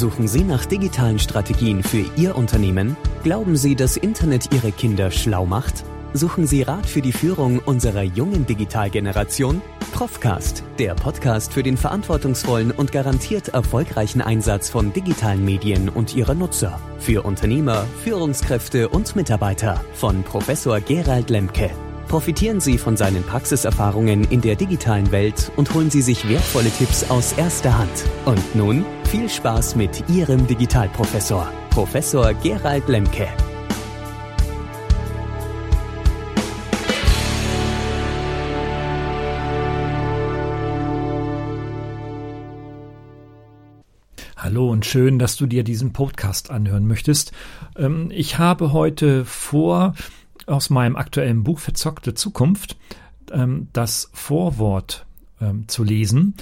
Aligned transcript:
Suchen 0.00 0.28
Sie 0.28 0.44
nach 0.44 0.64
digitalen 0.64 1.18
Strategien 1.18 1.82
für 1.82 2.06
Ihr 2.16 2.34
Unternehmen? 2.34 2.96
Glauben 3.22 3.54
Sie, 3.54 3.76
dass 3.76 3.98
Internet 3.98 4.50
Ihre 4.50 4.72
Kinder 4.72 5.10
schlau 5.10 5.44
macht? 5.44 5.84
Suchen 6.14 6.46
Sie 6.46 6.62
Rat 6.62 6.86
für 6.86 7.02
die 7.02 7.12
Führung 7.12 7.58
unserer 7.58 8.00
jungen 8.02 8.46
Digitalgeneration? 8.46 9.60
Profcast, 9.92 10.64
der 10.78 10.94
Podcast 10.94 11.52
für 11.52 11.62
den 11.62 11.76
verantwortungsvollen 11.76 12.70
und 12.70 12.92
garantiert 12.92 13.48
erfolgreichen 13.48 14.22
Einsatz 14.22 14.70
von 14.70 14.90
digitalen 14.94 15.44
Medien 15.44 15.90
und 15.90 16.16
ihrer 16.16 16.32
Nutzer. 16.32 16.80
Für 16.98 17.20
Unternehmer, 17.26 17.84
Führungskräfte 18.02 18.88
und 18.88 19.14
Mitarbeiter 19.16 19.84
von 19.92 20.22
Professor 20.22 20.80
Gerald 20.80 21.28
Lemke. 21.28 21.68
Profitieren 22.08 22.60
Sie 22.60 22.78
von 22.78 22.96
seinen 22.96 23.22
Praxiserfahrungen 23.22 24.24
in 24.24 24.40
der 24.40 24.56
digitalen 24.56 25.12
Welt 25.12 25.52
und 25.56 25.74
holen 25.74 25.90
Sie 25.90 26.02
sich 26.02 26.26
wertvolle 26.26 26.70
Tipps 26.70 27.08
aus 27.10 27.34
erster 27.34 27.76
Hand. 27.78 28.04
Und 28.24 28.56
nun 28.56 28.86
viel 29.10 29.28
Spaß 29.28 29.74
mit 29.74 30.08
Ihrem 30.08 30.46
Digitalprofessor, 30.46 31.52
Professor 31.70 32.32
Gerald 32.32 32.86
Lemke. 32.86 33.26
Hallo 44.36 44.70
und 44.70 44.86
schön, 44.86 45.18
dass 45.18 45.34
du 45.34 45.46
dir 45.46 45.64
diesen 45.64 45.92
Podcast 45.92 46.52
anhören 46.52 46.86
möchtest. 46.86 47.32
Ähm, 47.76 48.12
ich 48.14 48.38
habe 48.38 48.72
heute 48.72 49.24
vor, 49.24 49.94
aus 50.46 50.70
meinem 50.70 50.94
aktuellen 50.94 51.42
Buch 51.42 51.58
Verzockte 51.58 52.14
Zukunft 52.14 52.76
ähm, 53.32 53.66
das 53.72 54.08
Vorwort 54.12 55.04
ähm, 55.40 55.66
zu 55.66 55.82
lesen. 55.82 56.34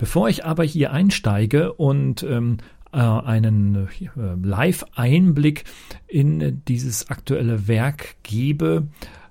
Bevor 0.00 0.30
ich 0.30 0.46
aber 0.46 0.64
hier 0.64 0.94
einsteige 0.94 1.74
und 1.74 2.22
ähm, 2.22 2.56
äh, 2.90 2.96
einen 2.96 3.86
äh, 4.00 4.08
Live-Einblick 4.42 5.64
in 6.08 6.62
dieses 6.66 7.10
aktuelle 7.10 7.68
Werk 7.68 8.16
gebe, 8.22 8.86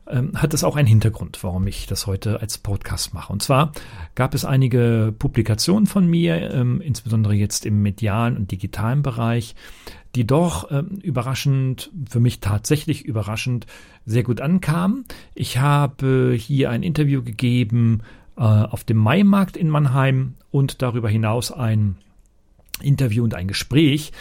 ähm, 0.06 0.34
hat 0.36 0.54
es 0.54 0.64
auch 0.64 0.76
einen 0.76 0.88
Hintergrund, 0.88 1.40
warum 1.42 1.66
ich 1.66 1.88
das 1.88 2.06
heute 2.06 2.40
als 2.40 2.60
Podcast 2.60 3.16
mache. 3.16 3.34
Und 3.34 3.42
zwar 3.42 3.72
gab 4.14 4.36
es 4.36 4.46
einige 4.46 5.12
Publikationen 5.18 5.88
von 5.88 6.08
mir, 6.08 6.52
ähm, 6.52 6.82
insbesondere 6.82 7.34
jetzt 7.34 7.66
im 7.66 7.82
medialen 7.82 8.38
und 8.38 8.52
digitalen 8.52 9.02
Bereich, 9.02 9.56
die 10.14 10.28
doch 10.28 10.70
ähm, 10.70 11.00
überraschend, 11.02 11.92
für 12.08 12.20
mich 12.20 12.42
tatsächlich 12.42 13.06
überraschend, 13.06 13.66
sehr 14.06 14.22
gut 14.22 14.40
ankamen. 14.40 15.06
Ich 15.34 15.58
habe 15.58 16.36
hier 16.38 16.70
ein 16.70 16.84
Interview 16.84 17.24
gegeben 17.24 18.04
äh, 18.40 18.42
auf 18.42 18.84
dem 18.86 18.98
Maimarkt 18.98 19.58
in 19.58 19.70
Mannheim 19.70 20.36
und 20.50 20.82
darüber 20.82 21.10
hinaus 21.10 21.52
ein 21.52 21.98
Interview 22.82 23.24
und 23.26 23.36
ein 23.36 23.50
Gespräch 23.50 24.14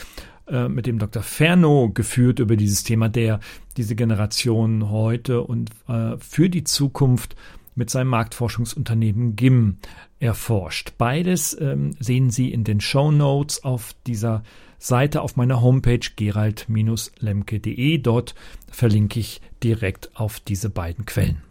äh, 0.49 0.69
mit 0.69 0.87
dem 0.87 0.99
Dr. 0.99 1.23
Ferno 1.23 1.91
geführt 1.91 2.41
über 2.41 2.57
dieses 2.57 2.83
Thema, 2.83 3.09
der 3.09 3.39
diese 3.77 3.95
Generation 3.95 4.91
heute 4.91 5.43
und 5.43 5.71
äh, 5.87 6.17
für 6.19 6.51
die 6.51 6.65
Zukunft 6.65 7.37
mit 7.77 7.91
seinem 7.91 8.09
Marktforschungsunternehmen 8.09 9.37
GIM 9.37 9.77
erforscht. 10.19 10.95
Beides 10.99 11.57
ähm, 11.61 11.95
sehen 12.01 12.31
Sie 12.31 12.51
in 12.51 12.65
den 12.65 12.81
Show 12.81 13.13
Notes 13.13 13.63
auf 13.63 13.95
dieser 14.05 14.43
Seite 14.79 15.23
auf 15.23 15.37
meiner 15.37 15.63
Homepage 15.63 16.01
gerald-lemke.de. 16.17 17.99
Dort 17.99 18.35
verlinke 18.69 19.21
ich 19.21 19.41
direkt 19.63 20.11
auf 20.17 20.41
diese 20.41 20.71
beiden 20.71 21.07
Quellen. 21.07 21.43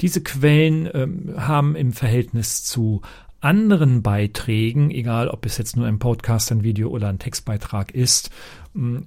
Diese 0.00 0.22
Quellen 0.22 0.88
ähm, 0.92 1.34
haben 1.36 1.76
im 1.76 1.92
Verhältnis 1.92 2.64
zu 2.64 3.02
anderen 3.40 4.02
Beiträgen, 4.02 4.90
egal 4.90 5.28
ob 5.28 5.44
es 5.44 5.58
jetzt 5.58 5.76
nur 5.76 5.86
ein 5.86 5.98
Podcast, 5.98 6.50
ein 6.50 6.62
Video 6.62 6.88
oder 6.88 7.08
ein 7.08 7.18
Textbeitrag 7.18 7.90
ist, 7.92 8.30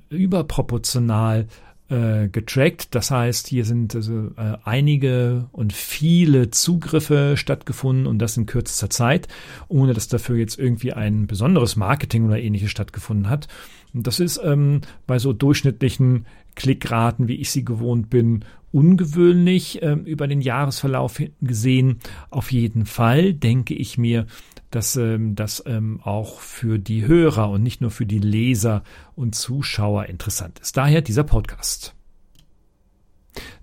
überproportional 0.09 1.47
äh, 1.89 2.27
getrackt. 2.27 2.93
Das 2.93 3.11
heißt, 3.11 3.47
hier 3.47 3.65
sind 3.65 3.95
also 3.95 4.27
äh, 4.37 4.57
einige 4.63 5.47
und 5.53 5.73
viele 5.73 6.51
Zugriffe 6.51 7.35
stattgefunden 7.35 8.07
und 8.07 8.19
das 8.19 8.37
in 8.37 8.45
kürzester 8.45 8.89
Zeit, 8.89 9.27
ohne 9.69 9.93
dass 9.93 10.07
dafür 10.07 10.35
jetzt 10.35 10.59
irgendwie 10.59 10.93
ein 10.93 11.27
besonderes 11.27 11.75
Marketing 11.75 12.25
oder 12.25 12.39
ähnliches 12.39 12.69
stattgefunden 12.69 13.29
hat. 13.29 13.47
Und 13.93 14.05
das 14.05 14.19
ist 14.19 14.39
ähm, 14.43 14.81
bei 15.07 15.17
so 15.17 15.33
durchschnittlichen 15.33 16.25
Klickraten, 16.55 17.27
wie 17.27 17.35
ich 17.35 17.51
sie 17.51 17.63
gewohnt 17.65 18.09
bin, 18.09 18.43
ungewöhnlich 18.71 19.81
äh, 19.81 19.93
über 19.93 20.27
den 20.27 20.41
Jahresverlauf 20.41 21.21
gesehen. 21.41 21.99
Auf 22.29 22.51
jeden 22.51 22.85
Fall 22.85 23.33
denke 23.33 23.73
ich 23.73 23.97
mir, 23.97 24.25
dass 24.71 24.95
ähm, 24.97 25.35
das 25.35 25.63
ähm, 25.65 26.01
auch 26.03 26.39
für 26.39 26.77
die 26.77 27.07
Hörer 27.07 27.49
und 27.49 27.63
nicht 27.63 27.81
nur 27.81 27.91
für 27.91 28.05
die 28.05 28.19
Leser 28.19 28.83
und 29.15 29.35
Zuschauer 29.35 30.07
interessant 30.07 30.59
ist. 30.59 30.75
Daher 30.77 31.01
dieser 31.01 31.23
Podcast. 31.23 31.95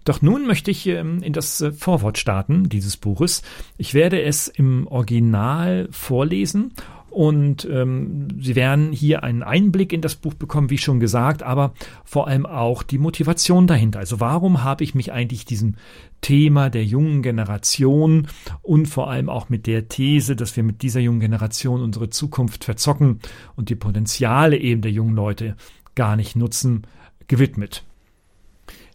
Doch 0.05 0.23
nun 0.23 0.47
möchte 0.47 0.71
ich 0.71 0.87
ähm, 0.87 1.23
in 1.23 1.33
das 1.33 1.61
äh, 1.61 1.73
Vorwort 1.73 2.19
starten 2.19 2.69
dieses 2.69 2.97
Buches. 2.97 3.43
Ich 3.77 3.95
werde 3.95 4.23
es 4.23 4.49
im 4.49 4.87
Original 4.87 5.89
vorlesen 5.91 6.73
und 7.15 7.67
ähm, 7.71 8.29
Sie 8.41 8.57
werden 8.57 8.93
hier 8.93 9.23
einen 9.23 9.43
Einblick 9.43 9.93
in 9.93 10.01
das 10.01 10.17
Buch 10.17 10.35
bekommen, 10.35 10.71
wie 10.71 10.79
schon 10.79 10.99
gesagt, 11.01 11.43
aber 11.43 11.73
vor 12.05 12.27
allem 12.27 12.45
auch 12.45 12.83
die 12.83 12.99
Motivation 12.99 13.67
dahinter. 13.67 14.01
Also 14.01 14.21
warum 14.21 14.65
habe 14.65 14.83
ich 14.83 14.95
mich 14.95 15.13
eigentlich 15.13 15.45
diesem 15.45 15.77
Thema 16.21 16.71
der 16.71 16.85
jungen 16.85 17.23
Generation 17.23 18.27
und 18.63 18.87
vor 18.87 19.11
allem 19.11 19.29
auch 19.29 19.49
mit 19.49 19.67
der 19.67 19.89
These, 19.89 20.35
dass 20.37 20.57
wir 20.57 20.65
mit 20.65 20.83
dieser 20.83 21.01
jungen 21.01 21.21
Generation 21.21 21.83
unsere 21.83 22.11
Zukunft 22.11 22.65
verzocken 22.65 23.21
und 23.57 23.69
die 23.69 23.77
Potenziale 23.77 24.57
eben 24.57 24.83
der 24.83 24.93
jungen 24.93 25.15
Leute 25.15 25.57
gar 25.95 26.17
nicht 26.17 26.35
nutzen, 26.35 26.83
gewidmet. 27.29 27.85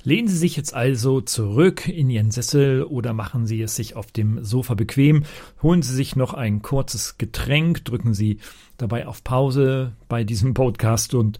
Lehnen 0.03 0.29
Sie 0.29 0.37
sich 0.37 0.55
jetzt 0.55 0.73
also 0.73 1.19
zurück 1.19 1.87
in 1.87 2.09
Ihren 2.09 2.31
Sessel 2.31 2.83
oder 2.83 3.13
machen 3.13 3.45
Sie 3.45 3.61
es 3.61 3.75
sich 3.75 3.97
auf 3.97 4.11
dem 4.11 4.43
Sofa 4.45 4.73
bequem. 4.73 5.23
Holen 5.61 5.81
Sie 5.81 5.93
sich 5.93 6.15
noch 6.15 6.33
ein 6.33 6.61
kurzes 6.61 7.17
Getränk, 7.17 7.83
drücken 7.83 8.13
Sie 8.13 8.39
dabei 8.77 9.07
auf 9.07 9.23
Pause 9.25 9.93
bei 10.07 10.23
diesem 10.23 10.53
Podcast 10.53 11.13
und 11.13 11.37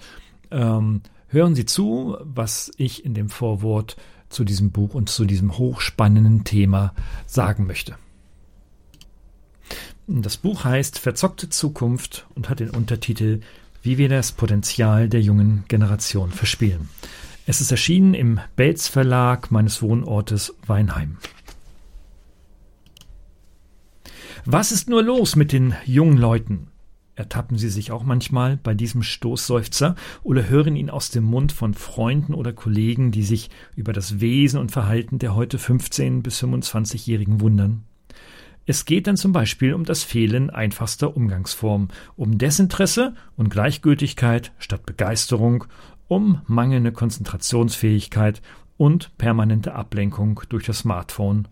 ähm, 0.51 1.01
hören 1.29 1.55
Sie 1.55 1.65
zu, 1.65 2.17
was 2.19 2.71
ich 2.75 3.05
in 3.05 3.13
dem 3.13 3.29
Vorwort 3.29 3.95
zu 4.27 4.43
diesem 4.43 4.71
Buch 4.71 4.93
und 4.93 5.09
zu 5.09 5.23
diesem 5.23 5.57
hochspannenden 5.57 6.43
Thema 6.43 6.93
sagen 7.27 7.65
möchte. 7.65 7.95
Das 10.07 10.35
Buch 10.35 10.65
heißt 10.65 10.99
Verzockte 10.99 11.49
Zukunft 11.49 12.27
und 12.35 12.49
hat 12.49 12.59
den 12.59 12.71
Untertitel 12.71 13.39
Wie 13.83 13.97
wir 13.97 14.09
das 14.09 14.33
Potenzial 14.33 15.07
der 15.07 15.21
jungen 15.21 15.63
Generation 15.69 16.31
verspielen. 16.31 16.89
Es 17.49 17.61
ist 17.61 17.71
erschienen 17.71 18.13
im 18.13 18.39
Belz 18.55 18.87
Verlag 18.87 19.49
meines 19.49 19.81
Wohnortes 19.81 20.53
Weinheim. 20.67 21.17
Was 24.45 24.71
ist 24.71 24.87
nur 24.87 25.01
los 25.01 25.35
mit 25.35 25.51
den 25.51 25.73
jungen 25.83 26.19
Leuten? 26.19 26.67
Ertappen 27.15 27.57
Sie 27.57 27.69
sich 27.69 27.91
auch 27.91 28.03
manchmal 28.03 28.57
bei 28.57 28.75
diesem 28.75 29.01
Stoßseufzer 29.01 29.95
oder 30.21 30.47
hören 30.47 30.75
ihn 30.75 30.91
aus 30.91 31.09
dem 31.09 31.23
Mund 31.23 31.51
von 31.51 31.73
Freunden 31.73 32.35
oder 32.35 32.53
Kollegen, 32.53 33.09
die 33.09 33.23
sich 33.23 33.49
über 33.75 33.93
das 33.93 34.19
Wesen 34.19 34.59
und 34.59 34.71
Verhalten 34.71 35.17
der 35.17 35.33
heute 35.33 35.57
15- 35.57 36.21
bis 36.21 36.43
25-Jährigen 36.43 37.41
wundern? 37.41 37.83
Es 38.67 38.85
geht 38.85 39.07
dann 39.07 39.17
zum 39.17 39.31
Beispiel 39.31 39.73
um 39.73 39.85
das 39.85 40.03
Fehlen 40.03 40.51
einfachster 40.51 41.17
Umgangsform, 41.17 41.87
um 42.15 42.37
Desinteresse 42.37 43.15
und 43.35 43.49
Gleichgültigkeit 43.49 44.51
statt 44.59 44.85
Begeisterung, 44.85 45.65
um 46.09 46.41
mangelnde 46.47 46.91
Konzentrationsfähigkeit 46.91 48.41
und 48.75 49.17
permanente 49.17 49.73
Ablenkung 49.73 50.41
durch 50.49 50.65
das 50.65 50.79
Smartphone 50.79 51.47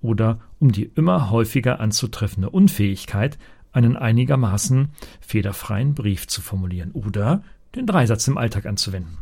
oder 0.00 0.40
um 0.60 0.70
die 0.70 0.84
immer 0.94 1.30
häufiger 1.30 1.80
anzutreffende 1.80 2.50
Unfähigkeit, 2.50 3.38
einen 3.72 3.96
einigermaßen 3.96 4.90
federfreien 5.20 5.94
Brief 5.94 6.28
zu 6.28 6.42
formulieren 6.42 6.92
oder 6.92 7.42
den 7.74 7.86
Dreisatz 7.86 8.28
im 8.28 8.36
Alltag 8.36 8.66
anzuwenden. 8.66 9.18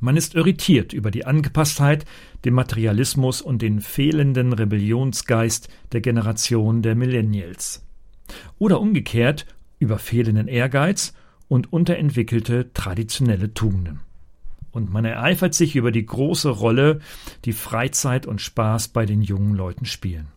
Man 0.00 0.16
ist 0.16 0.34
irritiert 0.34 0.94
über 0.94 1.10
die 1.10 1.26
Angepasstheit, 1.26 2.06
den 2.46 2.54
Materialismus 2.54 3.42
und 3.42 3.60
den 3.60 3.82
fehlenden 3.82 4.54
Rebellionsgeist 4.54 5.68
der 5.92 6.00
Generation 6.00 6.80
der 6.80 6.94
Millennials. 6.94 7.84
Oder 8.58 8.80
umgekehrt 8.80 9.44
über 9.78 9.98
fehlenden 9.98 10.48
Ehrgeiz 10.48 11.12
und 11.50 11.72
unterentwickelte 11.72 12.72
traditionelle 12.72 13.52
Tugenden. 13.52 14.00
Und 14.70 14.92
man 14.92 15.04
ereifert 15.04 15.52
sich 15.52 15.74
über 15.74 15.90
die 15.90 16.06
große 16.06 16.48
Rolle, 16.48 17.00
die 17.44 17.52
Freizeit 17.52 18.24
und 18.24 18.40
Spaß 18.40 18.88
bei 18.88 19.04
den 19.04 19.20
jungen 19.20 19.56
Leuten 19.56 19.84
spielen, 19.84 20.28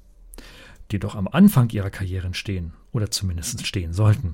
die 0.92 0.98
doch 0.98 1.14
am 1.14 1.28
Anfang 1.28 1.70
ihrer 1.70 1.92
Karrieren 1.92 2.34
stehen 2.34 2.74
oder 2.92 3.12
zumindest 3.12 3.66
stehen 3.68 3.94
sollten. 3.94 4.34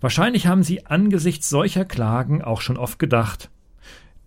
Wahrscheinlich 0.00 0.46
haben 0.46 0.62
sie 0.62 0.86
angesichts 0.86 1.48
solcher 1.48 1.84
Klagen 1.84 2.42
auch 2.42 2.60
schon 2.60 2.76
oft 2.76 3.00
gedacht, 3.00 3.50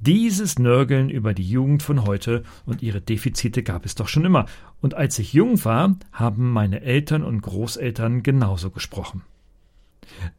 dieses 0.01 0.59
Nörgeln 0.59 1.09
über 1.09 1.33
die 1.33 1.49
Jugend 1.49 1.83
von 1.83 2.05
heute 2.05 2.43
und 2.65 2.81
ihre 2.81 2.99
Defizite 2.99 3.63
gab 3.63 3.85
es 3.85 3.95
doch 3.95 4.09
schon 4.09 4.25
immer, 4.25 4.45
und 4.81 4.93
als 4.93 5.17
ich 5.19 5.31
jung 5.31 5.63
war, 5.63 5.95
haben 6.11 6.51
meine 6.51 6.81
Eltern 6.81 7.23
und 7.23 7.39
Großeltern 7.39 8.23
genauso 8.23 8.71
gesprochen. 8.71 9.21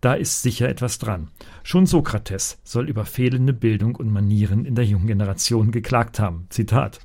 Da 0.01 0.15
ist 0.15 0.43
sicher 0.43 0.69
etwas 0.69 0.99
dran. 0.99 1.29
Schon 1.63 1.87
Sokrates 1.87 2.59
soll 2.65 2.89
über 2.89 3.05
fehlende 3.05 3.53
Bildung 3.53 3.97
und 3.97 4.13
Manieren 4.13 4.65
in 4.65 4.75
der 4.75 4.85
jungen 4.85 5.07
Generation 5.07 5.71
geklagt 5.73 6.19
haben. 6.19 6.47
Zitat. 6.51 7.01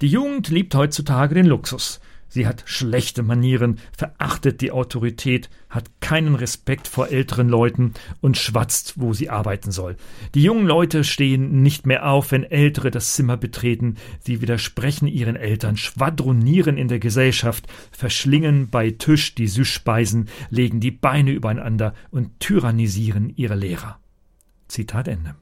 Die 0.00 0.08
Jugend 0.08 0.48
liebt 0.48 0.74
heutzutage 0.74 1.34
den 1.34 1.46
Luxus. 1.46 2.00
Sie 2.28 2.46
hat 2.46 2.62
schlechte 2.66 3.22
Manieren, 3.22 3.78
verachtet 3.96 4.60
die 4.60 4.70
Autorität, 4.70 5.48
hat 5.70 5.90
keinen 6.00 6.34
Respekt 6.34 6.86
vor 6.86 7.08
älteren 7.08 7.48
Leuten 7.48 7.94
und 8.20 8.36
schwatzt, 8.36 8.94
wo 8.96 9.12
sie 9.12 9.30
arbeiten 9.30 9.70
soll. 9.70 9.96
Die 10.34 10.42
jungen 10.42 10.66
Leute 10.66 11.04
stehen 11.04 11.62
nicht 11.62 11.86
mehr 11.86 12.08
auf, 12.08 12.30
wenn 12.30 12.44
Ältere 12.44 12.90
das 12.90 13.14
Zimmer 13.14 13.36
betreten. 13.36 13.96
Sie 14.20 14.40
widersprechen 14.40 15.08
ihren 15.08 15.36
Eltern, 15.36 15.76
schwadronieren 15.76 16.76
in 16.76 16.88
der 16.88 16.98
Gesellschaft, 16.98 17.66
verschlingen 17.90 18.68
bei 18.68 18.90
Tisch 18.90 19.34
die 19.34 19.48
Süßspeisen, 19.48 20.28
legen 20.50 20.80
die 20.80 20.90
Beine 20.90 21.32
übereinander 21.32 21.94
und 22.10 22.40
tyrannisieren 22.40 23.32
ihre 23.36 23.54
Lehrer. 23.54 23.98
Zitat 24.68 25.08
Ende. 25.08 25.34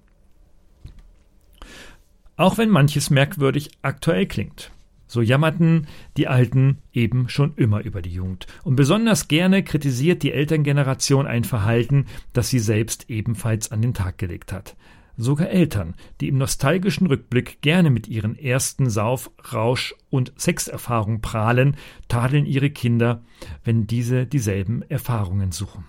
Auch 2.36 2.58
wenn 2.58 2.68
manches 2.68 3.10
merkwürdig 3.10 3.70
aktuell 3.82 4.26
klingt. 4.26 4.70
So 5.06 5.22
jammerten 5.22 5.86
die 6.16 6.28
Alten 6.28 6.78
eben 6.92 7.28
schon 7.28 7.54
immer 7.56 7.82
über 7.84 8.02
die 8.02 8.12
Jugend. 8.12 8.46
Und 8.64 8.76
besonders 8.76 9.28
gerne 9.28 9.62
kritisiert 9.62 10.22
die 10.22 10.32
Elterngeneration 10.32 11.26
ein 11.26 11.44
Verhalten, 11.44 12.06
das 12.32 12.48
sie 12.48 12.58
selbst 12.58 13.08
ebenfalls 13.08 13.70
an 13.70 13.82
den 13.82 13.94
Tag 13.94 14.18
gelegt 14.18 14.52
hat. 14.52 14.76
Sogar 15.18 15.48
Eltern, 15.48 15.94
die 16.20 16.28
im 16.28 16.36
nostalgischen 16.36 17.06
Rückblick 17.06 17.62
gerne 17.62 17.88
mit 17.88 18.06
ihren 18.06 18.38
ersten 18.38 18.90
Sauf-, 18.90 19.30
Rausch- 19.52 19.94
und 20.10 20.32
Sexerfahrungen 20.36 21.22
prahlen, 21.22 21.76
tadeln 22.08 22.44
ihre 22.44 22.68
Kinder, 22.68 23.22
wenn 23.64 23.86
diese 23.86 24.26
dieselben 24.26 24.82
Erfahrungen 24.82 25.52
suchen. 25.52 25.84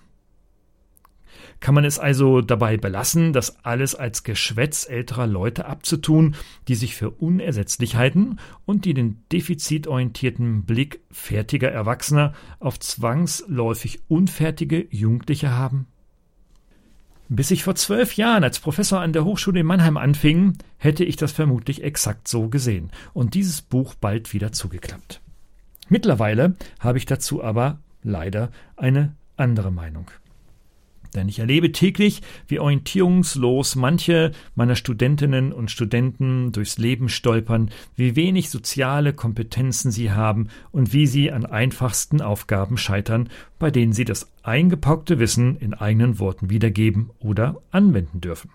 Kann 1.59 1.73
man 1.73 1.85
es 1.85 1.97
also 1.97 2.41
dabei 2.41 2.77
belassen, 2.77 3.33
das 3.33 3.65
alles 3.65 3.95
als 3.95 4.23
Geschwätz 4.23 4.87
älterer 4.87 5.25
Leute 5.25 5.65
abzutun, 5.65 6.35
die 6.67 6.75
sich 6.75 6.95
für 6.95 7.09
unersetzlich 7.09 7.95
halten 7.95 8.37
und 8.65 8.85
die 8.85 8.93
den 8.93 9.23
defizitorientierten 9.31 10.63
Blick 10.63 10.99
fertiger 11.11 11.71
Erwachsener 11.71 12.33
auf 12.59 12.79
zwangsläufig 12.79 14.01
unfertige 14.07 14.87
Jugendliche 14.91 15.51
haben? 15.51 15.87
Bis 17.29 17.51
ich 17.51 17.63
vor 17.63 17.75
zwölf 17.75 18.13
Jahren 18.13 18.43
als 18.43 18.59
Professor 18.59 19.01
an 19.01 19.11
der 19.11 19.25
Hochschule 19.25 19.59
in 19.59 19.65
Mannheim 19.65 19.97
anfing, 19.97 20.57
hätte 20.77 21.03
ich 21.03 21.17
das 21.17 21.33
vermutlich 21.33 21.83
exakt 21.83 22.27
so 22.27 22.47
gesehen 22.47 22.91
und 23.13 23.33
dieses 23.33 23.61
Buch 23.61 23.95
bald 23.95 24.33
wieder 24.33 24.53
zugeklappt. 24.53 25.21
Mittlerweile 25.89 26.55
habe 26.79 26.97
ich 26.97 27.05
dazu 27.05 27.43
aber 27.43 27.79
leider 28.01 28.51
eine 28.77 29.15
andere 29.35 29.71
Meinung. 29.71 30.09
Denn 31.17 31.29
ich 31.29 31.39
erlebe 31.39 31.71
täglich, 31.71 32.21
wie 32.47 32.59
orientierungslos 32.59 33.75
manche 33.75 34.33
meiner 34.53 34.75
Studentinnen 34.75 35.51
und 35.51 35.71
Studenten 35.71 36.51
durchs 36.51 36.77
Leben 36.77 37.09
stolpern, 37.09 37.71
wie 37.95 38.15
wenig 38.15 38.51
soziale 38.51 39.13
Kompetenzen 39.13 39.89
sie 39.89 40.11
haben 40.11 40.49
und 40.71 40.93
wie 40.93 41.07
sie 41.07 41.31
an 41.31 41.47
einfachsten 41.47 42.21
Aufgaben 42.21 42.77
scheitern, 42.77 43.29
bei 43.57 43.71
denen 43.71 43.93
sie 43.93 44.05
das 44.05 44.31
eingepaukte 44.43 45.17
Wissen 45.17 45.57
in 45.57 45.73
eigenen 45.73 46.19
Worten 46.19 46.51
wiedergeben 46.51 47.09
oder 47.19 47.61
anwenden 47.71 48.21
dürfen. 48.21 48.51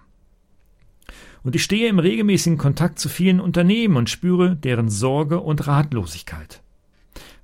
Und 1.42 1.56
ich 1.56 1.64
stehe 1.64 1.88
im 1.88 1.98
regelmäßigen 1.98 2.58
Kontakt 2.58 3.00
zu 3.00 3.08
vielen 3.08 3.40
Unternehmen 3.40 3.96
und 3.96 4.08
spüre 4.08 4.54
deren 4.54 4.88
Sorge 4.88 5.40
und 5.40 5.66
Ratlosigkeit. 5.66 6.62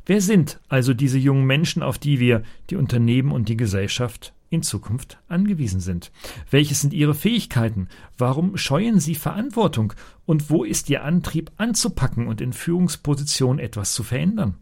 Wer 0.06 0.21
sind 0.21 0.61
also 0.69 0.94
diese 0.94 1.19
jungen 1.19 1.44
Menschen, 1.44 1.82
auf 1.82 1.99
die 1.99 2.21
wir, 2.21 2.44
die 2.71 2.76
Unternehmen 2.76 3.32
und 3.32 3.49
die 3.49 3.56
Gesellschaft, 3.56 4.32
in 4.50 4.62
Zukunft 4.62 5.19
angewiesen 5.29 5.81
sind. 5.81 6.11
Welches 6.50 6.81
sind 6.81 6.95
ihre 6.95 7.15
Fähigkeiten? 7.15 7.89
Warum 8.17 8.56
scheuen 8.56 9.00
sie 9.00 9.15
Verantwortung? 9.15 9.93
Und 10.27 10.50
wo 10.50 10.65
ist 10.65 10.89
ihr 10.91 11.05
Antrieb 11.05 11.50
anzupacken 11.56 12.27
und 12.27 12.41
in 12.41 12.53
Führungspositionen 12.53 13.59
etwas 13.59 13.95
zu 13.95 14.03
verändern? 14.03 14.55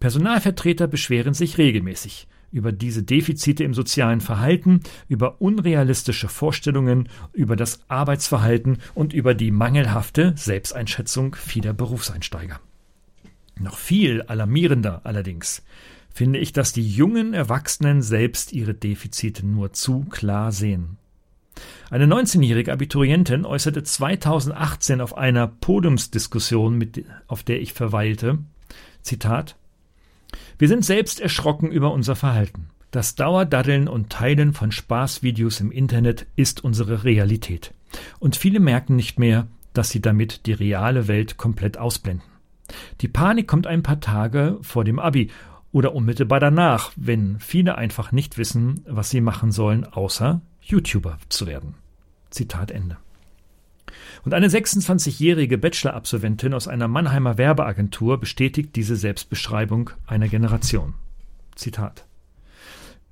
Personalvertreter 0.00 0.86
beschweren 0.86 1.34
sich 1.34 1.58
regelmäßig 1.58 2.28
über 2.52 2.72
diese 2.72 3.02
Defizite 3.02 3.64
im 3.64 3.74
sozialen 3.74 4.20
Verhalten, 4.20 4.80
über 5.08 5.40
unrealistische 5.40 6.28
Vorstellungen, 6.28 7.08
über 7.32 7.56
das 7.56 7.80
Arbeitsverhalten 7.88 8.78
und 8.94 9.12
über 9.12 9.34
die 9.34 9.50
mangelhafte 9.50 10.32
Selbsteinschätzung 10.36 11.34
vieler 11.34 11.72
Berufseinsteiger. 11.72 12.60
Noch 13.58 13.76
viel 13.76 14.22
alarmierender 14.22 15.00
allerdings 15.04 15.62
finde 16.16 16.38
ich, 16.38 16.54
dass 16.54 16.72
die 16.72 16.88
jungen 16.88 17.34
Erwachsenen 17.34 18.00
selbst 18.00 18.54
ihre 18.54 18.72
Defizite 18.72 19.44
nur 19.46 19.74
zu 19.74 20.06
klar 20.08 20.50
sehen. 20.50 20.96
Eine 21.90 22.06
19-jährige 22.06 22.72
Abiturientin 22.72 23.44
äußerte 23.44 23.82
2018 23.82 25.02
auf 25.02 25.18
einer 25.18 25.46
Podiumsdiskussion, 25.46 26.78
mit, 26.78 27.04
auf 27.26 27.42
der 27.42 27.60
ich 27.60 27.74
verweilte, 27.74 28.38
Zitat, 29.02 29.56
Wir 30.58 30.68
sind 30.68 30.86
selbst 30.86 31.20
erschrocken 31.20 31.70
über 31.70 31.92
unser 31.92 32.16
Verhalten. 32.16 32.68
Das 32.92 33.14
Dauerdaddeln 33.14 33.86
und 33.86 34.08
Teilen 34.08 34.54
von 34.54 34.72
Spaßvideos 34.72 35.60
im 35.60 35.70
Internet 35.70 36.24
ist 36.34 36.64
unsere 36.64 37.04
Realität. 37.04 37.74
Und 38.20 38.36
viele 38.36 38.60
merken 38.60 38.96
nicht 38.96 39.18
mehr, 39.18 39.48
dass 39.74 39.90
sie 39.90 40.00
damit 40.00 40.46
die 40.46 40.54
reale 40.54 41.08
Welt 41.08 41.36
komplett 41.36 41.76
ausblenden. 41.76 42.26
Die 43.02 43.08
Panik 43.08 43.46
kommt 43.46 43.66
ein 43.66 43.82
paar 43.82 44.00
Tage 44.00 44.56
vor 44.62 44.82
dem 44.82 44.98
Abi 44.98 45.30
oder 45.72 45.94
unmittelbar 45.94 46.40
danach, 46.40 46.92
wenn 46.96 47.38
viele 47.38 47.76
einfach 47.76 48.12
nicht 48.12 48.38
wissen, 48.38 48.82
was 48.86 49.10
sie 49.10 49.20
machen 49.20 49.52
sollen, 49.52 49.84
außer 49.84 50.40
YouTuber 50.62 51.18
zu 51.28 51.46
werden. 51.46 51.74
Zitat 52.30 52.70
Ende. 52.70 52.96
Und 54.24 54.34
eine 54.34 54.48
26-jährige 54.48 55.58
Bachelor-Absolventin 55.58 56.54
aus 56.54 56.66
einer 56.66 56.88
Mannheimer 56.88 57.38
Werbeagentur 57.38 58.18
bestätigt 58.18 58.74
diese 58.74 58.96
Selbstbeschreibung 58.96 59.90
einer 60.06 60.28
Generation. 60.28 60.94
Zitat. 61.54 62.04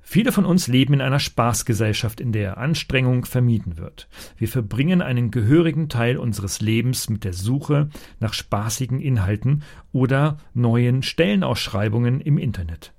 Viele 0.07 0.31
von 0.31 0.45
uns 0.45 0.67
leben 0.67 0.93
in 0.93 1.01
einer 1.01 1.19
Spaßgesellschaft, 1.19 2.21
in 2.21 2.31
der 2.31 2.59
Anstrengung 2.59 3.25
vermieden 3.25 3.77
wird. 3.77 4.07
Wir 4.37 4.47
verbringen 4.47 5.01
einen 5.01 5.31
gehörigen 5.31 5.89
Teil 5.89 6.17
unseres 6.17 6.61
Lebens 6.61 7.09
mit 7.09 7.23
der 7.23 7.33
Suche 7.33 7.89
nach 8.19 8.33
spaßigen 8.33 9.01
Inhalten 9.01 9.63
oder 9.91 10.37
neuen 10.53 11.01
Stellenausschreibungen 11.01 12.21
im 12.21 12.37
Internet. 12.37 12.93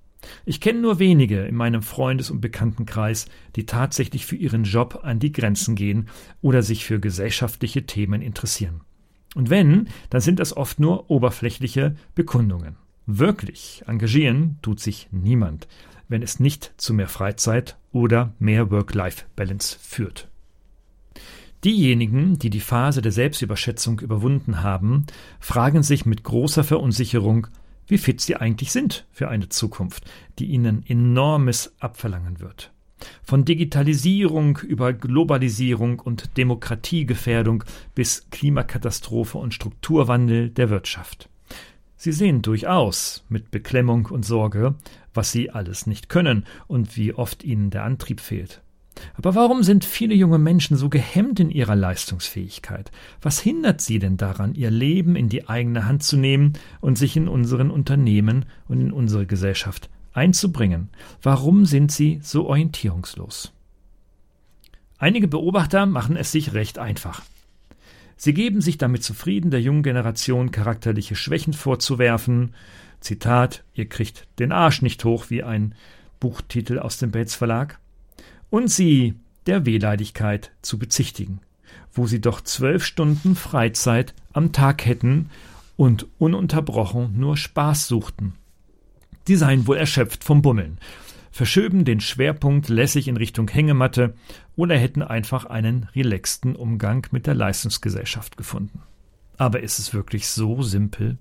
Ich 0.44 0.60
kenne 0.60 0.80
nur 0.80 0.98
wenige 0.98 1.42
in 1.42 1.54
meinem 1.54 1.82
Freundes- 1.82 2.32
und 2.32 2.40
Bekanntenkreis, 2.40 3.26
die 3.54 3.66
tatsächlich 3.66 4.26
für 4.26 4.36
ihren 4.36 4.64
Job 4.64 5.00
an 5.04 5.20
die 5.20 5.30
Grenzen 5.30 5.76
gehen 5.76 6.08
oder 6.42 6.62
sich 6.62 6.84
für 6.84 6.98
gesellschaftliche 6.98 7.86
Themen 7.86 8.20
interessieren. 8.20 8.80
Und 9.36 9.48
wenn, 9.48 9.88
dann 10.10 10.20
sind 10.20 10.40
das 10.40 10.56
oft 10.56 10.80
nur 10.80 11.08
oberflächliche 11.08 11.94
Bekundungen. 12.16 12.76
Wirklich 13.06 13.84
engagieren 13.86 14.58
tut 14.62 14.80
sich 14.80 15.08
niemand 15.10 15.68
wenn 16.08 16.22
es 16.22 16.40
nicht 16.40 16.72
zu 16.76 16.94
mehr 16.94 17.08
Freizeit 17.08 17.76
oder 17.92 18.32
mehr 18.38 18.70
Work-Life-Balance 18.70 19.78
führt. 19.80 20.28
Diejenigen, 21.64 22.38
die 22.38 22.50
die 22.50 22.60
Phase 22.60 23.02
der 23.02 23.12
Selbstüberschätzung 23.12 23.98
überwunden 24.00 24.62
haben, 24.62 25.06
fragen 25.40 25.82
sich 25.82 26.06
mit 26.06 26.22
großer 26.22 26.62
Verunsicherung, 26.62 27.48
wie 27.88 27.98
fit 27.98 28.20
sie 28.20 28.36
eigentlich 28.36 28.72
sind 28.72 29.06
für 29.10 29.28
eine 29.28 29.48
Zukunft, 29.48 30.04
die 30.38 30.46
ihnen 30.46 30.84
enormes 30.86 31.74
abverlangen 31.80 32.40
wird. 32.40 32.72
Von 33.22 33.44
Digitalisierung 33.44 34.58
über 34.58 34.92
Globalisierung 34.92 36.00
und 36.00 36.36
Demokratiegefährdung 36.36 37.64
bis 37.94 38.28
Klimakatastrophe 38.30 39.38
und 39.38 39.54
Strukturwandel 39.54 40.50
der 40.50 40.70
Wirtschaft. 40.70 41.28
Sie 41.96 42.12
sehen 42.12 42.42
durchaus 42.42 43.24
mit 43.28 43.50
Beklemmung 43.50 44.06
und 44.06 44.24
Sorge, 44.24 44.74
was 45.14 45.32
sie 45.32 45.50
alles 45.50 45.86
nicht 45.86 46.08
können 46.08 46.44
und 46.66 46.96
wie 46.96 47.14
oft 47.14 47.42
ihnen 47.42 47.70
der 47.70 47.84
Antrieb 47.84 48.20
fehlt. 48.20 48.62
Aber 49.14 49.34
warum 49.34 49.62
sind 49.62 49.84
viele 49.84 50.14
junge 50.14 50.38
Menschen 50.38 50.76
so 50.76 50.88
gehemmt 50.88 51.40
in 51.40 51.50
ihrer 51.50 51.76
Leistungsfähigkeit? 51.76 52.90
Was 53.20 53.40
hindert 53.40 53.80
sie 53.80 53.98
denn 53.98 54.16
daran, 54.16 54.54
ihr 54.54 54.70
Leben 54.70 55.16
in 55.16 55.28
die 55.28 55.48
eigene 55.48 55.86
Hand 55.86 56.02
zu 56.02 56.16
nehmen 56.16 56.54
und 56.80 56.96
sich 56.96 57.16
in 57.16 57.28
unseren 57.28 57.70
Unternehmen 57.70 58.46
und 58.68 58.80
in 58.80 58.92
unsere 58.92 59.26
Gesellschaft 59.26 59.90
einzubringen? 60.12 60.88
Warum 61.22 61.66
sind 61.66 61.92
sie 61.92 62.20
so 62.22 62.46
orientierungslos? 62.46 63.52
Einige 64.98 65.28
Beobachter 65.28 65.84
machen 65.84 66.16
es 66.16 66.32
sich 66.32 66.54
recht 66.54 66.78
einfach. 66.78 67.22
Sie 68.16 68.32
geben 68.32 68.60
sich 68.60 68.78
damit 68.78 69.04
zufrieden, 69.04 69.50
der 69.50 69.60
jungen 69.60 69.82
Generation 69.82 70.50
charakterliche 70.50 71.16
Schwächen 71.16 71.52
vorzuwerfen, 71.52 72.54
Zitat, 73.00 73.62
ihr 73.74 73.88
kriegt 73.88 74.26
den 74.38 74.52
Arsch 74.52 74.82
nicht 74.82 75.04
hoch, 75.04 75.26
wie 75.28 75.42
ein 75.42 75.74
Buchtitel 76.18 76.78
aus 76.78 76.98
dem 76.98 77.10
Bates 77.10 77.34
Verlag, 77.34 77.78
und 78.50 78.70
sie 78.70 79.14
der 79.46 79.66
Wehleidigkeit 79.66 80.50
zu 80.62 80.78
bezichtigen, 80.78 81.40
wo 81.92 82.06
sie 82.06 82.20
doch 82.20 82.40
zwölf 82.40 82.84
Stunden 82.84 83.36
Freizeit 83.36 84.14
am 84.32 84.52
Tag 84.52 84.86
hätten 84.86 85.30
und 85.76 86.06
ununterbrochen 86.18 87.18
nur 87.18 87.36
Spaß 87.36 87.86
suchten. 87.86 88.32
Die 89.28 89.36
seien 89.36 89.66
wohl 89.66 89.76
erschöpft 89.76 90.24
vom 90.24 90.40
Bummeln. 90.42 90.78
Verschöben 91.36 91.84
den 91.84 92.00
Schwerpunkt 92.00 92.68
lässig 92.68 93.08
in 93.08 93.16
Richtung 93.16 93.48
Hängematte 93.48 94.14
oder 94.56 94.76
hätten 94.76 95.02
einfach 95.02 95.44
einen 95.44 95.88
relaxten 95.94 96.56
Umgang 96.56 97.06
mit 97.10 97.26
der 97.26 97.34
Leistungsgesellschaft 97.34 98.36
gefunden. 98.36 98.80
Aber 99.36 99.60
ist 99.60 99.78
es 99.78 99.92
wirklich 99.92 100.28
so 100.28 100.62
simpel? 100.62 101.18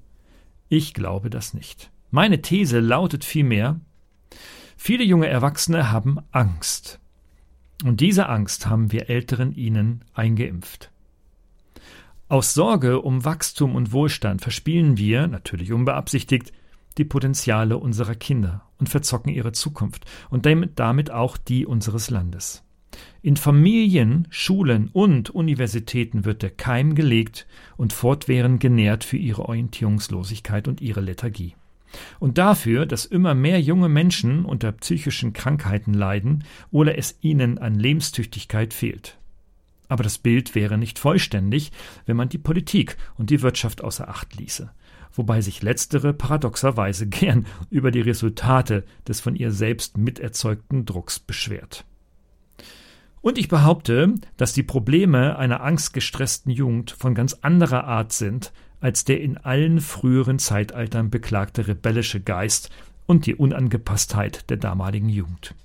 Ich 0.70 0.94
glaube 0.94 1.30
das 1.30 1.54
nicht. 1.54 1.92
Meine 2.12 2.42
These 2.42 2.80
lautet 2.80 3.26
vielmehr, 3.26 3.82
viele 4.78 5.04
junge 5.04 5.28
Erwachsene 5.28 5.92
haben 5.92 6.20
Angst. 6.32 7.00
Und 7.84 8.00
diese 8.00 8.30
Angst 8.30 8.68
haben 8.68 8.94
wir 8.94 9.10
Älteren 9.10 9.52
ihnen 9.54 10.06
eingeimpft. 10.14 10.92
Aus 12.30 12.54
Sorge 12.54 13.02
um 13.02 13.26
Wachstum 13.26 13.76
und 13.76 13.92
Wohlstand 13.92 14.42
verspielen 14.42 14.98
wir, 14.98 15.28
natürlich 15.28 15.74
unbeabsichtigt, 15.74 16.54
die 16.98 17.06
Potenziale 17.06 17.78
unserer 17.78 18.16
Kinder 18.16 18.64
und 18.80 18.90
verzocken 18.90 19.32
ihre 19.32 19.52
Zukunft 19.52 20.06
und 20.30 20.46
damit 20.46 21.12
auch 21.12 21.38
die 21.38 21.66
unseres 21.66 22.10
Landes. 22.10 22.64
In 23.22 23.38
Familien, 23.38 24.28
Schulen 24.30 24.90
und 24.94 25.30
Universitäten 25.30 26.26
wird 26.26 26.42
der 26.42 26.52
Keim 26.52 26.96
gelegt 26.96 27.48
und 27.76 27.92
fortwährend 27.92 28.60
genährt 28.60 29.04
für 29.04 29.18
ihre 29.18 29.44
Orientierungslosigkeit 29.44 30.68
und 30.68 30.82
ihre 30.82 31.02
Lethargie. 31.02 31.56
Und 32.20 32.38
dafür, 32.38 32.86
dass 32.86 33.06
immer 33.06 33.34
mehr 33.34 33.60
junge 33.62 33.90
Menschen 33.90 34.46
unter 34.46 34.72
psychischen 34.74 35.34
Krankheiten 35.34 35.94
leiden 35.94 36.44
oder 36.72 36.98
es 36.98 37.18
ihnen 37.22 37.58
an 37.58 37.76
Lebenstüchtigkeit 37.76 38.74
fehlt. 38.74 39.18
Aber 39.88 40.04
das 40.04 40.18
Bild 40.18 40.56
wäre 40.56 40.78
nicht 40.78 41.00
vollständig, 41.00 41.72
wenn 42.06 42.18
man 42.18 42.30
die 42.30 42.38
Politik 42.38 42.98
und 43.18 43.30
die 43.30 43.42
Wirtschaft 43.42 43.84
außer 43.84 44.10
Acht 44.10 44.36
ließe 44.36 44.72
wobei 45.16 45.42
sich 45.42 45.64
letztere 45.64 46.14
paradoxerweise 46.14 47.08
gern 47.08 47.46
über 47.70 47.92
die 47.92 48.02
Resultate 48.02 48.84
des 49.08 49.20
von 49.20 49.36
ihr 49.36 49.52
selbst 49.52 49.98
miterzeugten 49.98 50.86
Drucks 50.86 51.20
beschwert. 51.20 51.86
Und 53.22 53.40
ich 53.40 53.48
behaupte, 53.48 54.14
dass 54.38 54.54
die 54.54 54.62
Probleme 54.62 55.38
einer 55.38 55.62
angstgestressten 55.62 56.52
Jugend 56.52 56.92
von 56.92 57.16
ganz 57.16 57.34
anderer 57.42 57.86
Art 57.86 58.14
sind 58.14 58.54
als 58.82 59.04
der 59.04 59.20
in 59.20 59.38
allen 59.38 59.82
früheren 59.82 60.38
Zeitaltern 60.38 61.10
beklagte 61.10 61.68
rebellische 61.68 62.22
Geist 62.22 62.70
und 63.08 63.26
die 63.26 63.34
Unangepasstheit 63.34 64.50
der 64.52 64.58
damaligen 64.58 65.10
Jugend. 65.10 65.56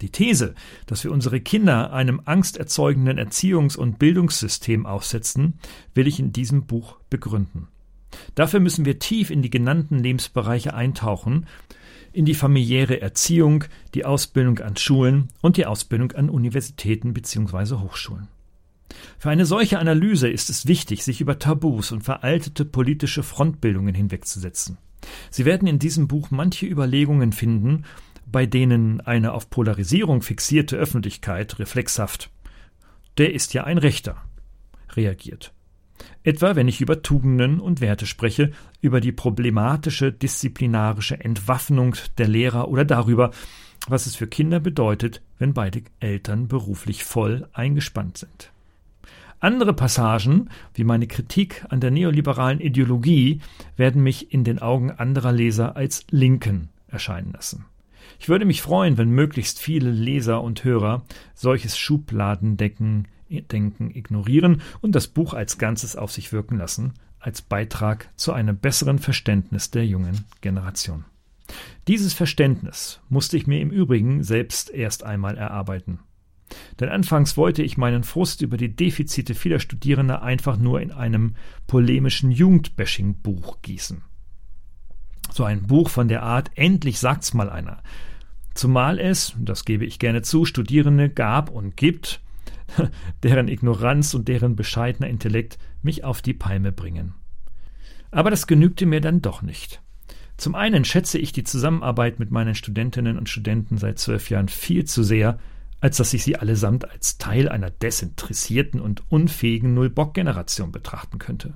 Die 0.00 0.10
These, 0.10 0.54
dass 0.86 1.02
wir 1.02 1.10
unsere 1.10 1.40
Kinder 1.40 1.92
einem 1.92 2.22
angsterzeugenden 2.24 3.18
Erziehungs- 3.18 3.76
und 3.76 3.98
Bildungssystem 3.98 4.86
aussetzen, 4.86 5.58
will 5.94 6.06
ich 6.06 6.20
in 6.20 6.32
diesem 6.32 6.66
Buch 6.66 6.98
begründen. 7.10 7.66
Dafür 8.34 8.60
müssen 8.60 8.84
wir 8.84 8.98
tief 8.98 9.30
in 9.30 9.42
die 9.42 9.50
genannten 9.50 9.98
Lebensbereiche 9.98 10.74
eintauchen, 10.74 11.46
in 12.12 12.24
die 12.24 12.34
familiäre 12.34 13.00
Erziehung, 13.00 13.64
die 13.94 14.04
Ausbildung 14.04 14.58
an 14.60 14.76
Schulen 14.76 15.28
und 15.42 15.56
die 15.56 15.66
Ausbildung 15.66 16.12
an 16.12 16.30
Universitäten 16.30 17.12
bzw. 17.12 17.76
Hochschulen. 17.76 18.28
Für 19.18 19.30
eine 19.30 19.44
solche 19.44 19.78
Analyse 19.78 20.28
ist 20.28 20.48
es 20.48 20.66
wichtig, 20.66 21.04
sich 21.04 21.20
über 21.20 21.38
Tabus 21.38 21.92
und 21.92 22.02
veraltete 22.02 22.64
politische 22.64 23.22
Frontbildungen 23.22 23.94
hinwegzusetzen. 23.94 24.78
Sie 25.30 25.44
werden 25.44 25.68
in 25.68 25.78
diesem 25.78 26.08
Buch 26.08 26.30
manche 26.30 26.66
Überlegungen 26.66 27.32
finden, 27.32 27.84
bei 28.26 28.46
denen 28.46 29.00
eine 29.00 29.32
auf 29.32 29.50
Polarisierung 29.50 30.22
fixierte 30.22 30.76
Öffentlichkeit 30.76 31.58
reflexhaft 31.58 32.30
der 33.18 33.34
ist 33.34 33.52
ja 33.52 33.64
ein 33.64 33.78
Rechter 33.78 34.16
reagiert. 34.92 35.52
Etwa 36.24 36.56
wenn 36.56 36.68
ich 36.68 36.80
über 36.80 37.02
Tugenden 37.02 37.60
und 37.60 37.80
Werte 37.80 38.06
spreche, 38.06 38.52
über 38.80 39.00
die 39.00 39.12
problematische 39.12 40.12
disziplinarische 40.12 41.18
Entwaffnung 41.18 41.96
der 42.18 42.28
Lehrer 42.28 42.68
oder 42.68 42.84
darüber, 42.84 43.30
was 43.86 44.06
es 44.06 44.16
für 44.16 44.26
Kinder 44.26 44.60
bedeutet, 44.60 45.22
wenn 45.38 45.54
beide 45.54 45.82
Eltern 46.00 46.48
beruflich 46.48 47.04
voll 47.04 47.48
eingespannt 47.52 48.18
sind. 48.18 48.52
Andere 49.40 49.72
Passagen, 49.72 50.50
wie 50.74 50.82
meine 50.82 51.06
Kritik 51.06 51.64
an 51.68 51.80
der 51.80 51.92
neoliberalen 51.92 52.60
Ideologie, 52.60 53.40
werden 53.76 54.02
mich 54.02 54.32
in 54.32 54.42
den 54.42 54.58
Augen 54.58 54.90
anderer 54.90 55.30
Leser 55.30 55.76
als 55.76 56.04
Linken 56.10 56.70
erscheinen 56.88 57.32
lassen. 57.32 57.64
Ich 58.18 58.28
würde 58.28 58.44
mich 58.44 58.62
freuen, 58.62 58.98
wenn 58.98 59.10
möglichst 59.10 59.60
viele 59.60 59.90
Leser 59.90 60.42
und 60.42 60.64
Hörer 60.64 61.04
solches 61.34 61.78
Schubladendecken 61.78 63.06
Denken 63.28 63.90
ignorieren 63.94 64.62
und 64.80 64.94
das 64.94 65.06
Buch 65.06 65.34
als 65.34 65.58
Ganzes 65.58 65.96
auf 65.96 66.12
sich 66.12 66.32
wirken 66.32 66.56
lassen, 66.56 66.94
als 67.18 67.42
Beitrag 67.42 68.10
zu 68.16 68.32
einem 68.32 68.56
besseren 68.58 68.98
Verständnis 68.98 69.70
der 69.70 69.86
jungen 69.86 70.24
Generation. 70.40 71.04
Dieses 71.86 72.14
Verständnis 72.14 73.00
musste 73.08 73.36
ich 73.36 73.46
mir 73.46 73.60
im 73.60 73.70
Übrigen 73.70 74.22
selbst 74.22 74.70
erst 74.70 75.04
einmal 75.04 75.36
erarbeiten. 75.36 76.00
Denn 76.80 76.88
anfangs 76.88 77.36
wollte 77.36 77.62
ich 77.62 77.76
meinen 77.76 78.04
Frust 78.04 78.42
über 78.42 78.56
die 78.56 78.74
Defizite 78.74 79.34
vieler 79.34 79.60
Studierender 79.60 80.22
einfach 80.22 80.56
nur 80.56 80.80
in 80.80 80.92
einem 80.92 81.34
polemischen 81.66 82.30
Jugendbashing-Buch 82.30 83.60
gießen. 83.62 84.02
So 85.32 85.44
ein 85.44 85.66
Buch 85.66 85.90
von 85.90 86.08
der 86.08 86.22
Art 86.22 86.50
Endlich 86.54 86.98
sagt's 86.98 87.34
mal 87.34 87.50
einer. 87.50 87.82
Zumal 88.54 88.98
es, 88.98 89.34
das 89.38 89.64
gebe 89.64 89.84
ich 89.84 89.98
gerne 89.98 90.22
zu, 90.22 90.44
Studierende 90.44 91.10
gab 91.10 91.50
und 91.50 91.76
gibt, 91.76 92.20
deren 93.22 93.48
Ignoranz 93.48 94.14
und 94.14 94.28
deren 94.28 94.56
bescheidener 94.56 95.08
Intellekt 95.08 95.58
mich 95.82 96.04
auf 96.04 96.22
die 96.22 96.34
Palme 96.34 96.72
bringen. 96.72 97.14
Aber 98.10 98.30
das 98.30 98.46
genügte 98.46 98.86
mir 98.86 99.00
dann 99.00 99.22
doch 99.22 99.42
nicht. 99.42 99.82
Zum 100.36 100.54
einen 100.54 100.84
schätze 100.84 101.18
ich 101.18 101.32
die 101.32 101.44
Zusammenarbeit 101.44 102.20
mit 102.20 102.30
meinen 102.30 102.54
Studentinnen 102.54 103.18
und 103.18 103.28
Studenten 103.28 103.76
seit 103.76 103.98
zwölf 103.98 104.30
Jahren 104.30 104.48
viel 104.48 104.84
zu 104.84 105.02
sehr, 105.02 105.38
als 105.80 105.96
dass 105.96 106.14
ich 106.14 106.22
sie 106.22 106.36
allesamt 106.36 106.88
als 106.88 107.18
Teil 107.18 107.48
einer 107.48 107.70
desinteressierten 107.70 108.80
und 108.80 109.02
unfähigen 109.10 109.74
Null-Bock-Generation 109.74 110.72
betrachten 110.72 111.18
könnte. 111.18 111.54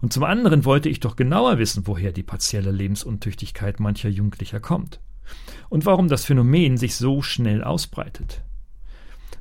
Und 0.00 0.12
zum 0.12 0.24
anderen 0.24 0.64
wollte 0.64 0.88
ich 0.88 1.00
doch 1.00 1.16
genauer 1.16 1.58
wissen, 1.58 1.86
woher 1.86 2.12
die 2.12 2.22
partielle 2.22 2.72
Lebensuntüchtigkeit 2.72 3.80
mancher 3.80 4.08
Jugendlicher 4.08 4.60
kommt. 4.60 5.00
Und 5.68 5.86
warum 5.86 6.08
das 6.08 6.24
Phänomen 6.24 6.76
sich 6.76 6.96
so 6.96 7.22
schnell 7.22 7.62
ausbreitet. 7.64 8.42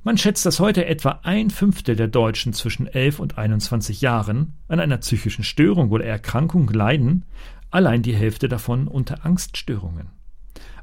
Man 0.04 0.18
schätzt, 0.18 0.48
dass 0.48 0.60
heute 0.60 0.88
etwa 0.88 1.20
ein 1.22 1.52
Fünftel 1.52 1.96
der 1.96 2.08
Deutschen 2.08 2.54
zwischen 2.54 2.88
11 2.88 3.20
und 3.20 3.38
21 3.38 4.02
Jahren 4.02 4.54
an 4.68 4.80
einer 4.80 4.98
psychischen 4.98 5.44
Störung 5.44 5.92
oder 5.92 6.06
Erkrankung 6.06 6.68
leiden, 6.70 7.26
allein 7.70 8.02
die 8.02 8.16
Hälfte 8.16 8.50
davon 8.50 8.88
unter 8.88 9.24
Angststörungen. 9.28 10.10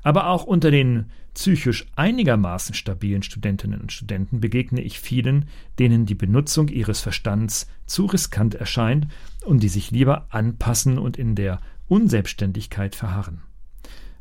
Aber 0.05 0.29
auch 0.29 0.45
unter 0.45 0.71
den 0.71 1.07
psychisch 1.35 1.87
einigermaßen 1.97 2.77
stabilen 2.77 3.25
Studentinnen 3.25 3.81
und 3.81 3.91
Studenten 3.91 4.39
begegne 4.39 4.81
ich 4.83 5.01
vielen, 5.01 5.49
denen 5.81 6.07
die 6.07 6.15
Benutzung 6.15 6.69
ihres 6.69 7.01
Verstands 7.01 7.69
zu 7.87 8.07
riskant 8.07 8.55
erscheint 8.55 9.09
und 9.45 9.65
die 9.65 9.69
sich 9.69 9.91
lieber 9.91 10.29
anpassen 10.31 10.97
und 10.97 11.17
in 11.17 11.35
der 11.35 11.61
Unselbstständigkeit 11.89 12.95
verharren. 12.95 13.43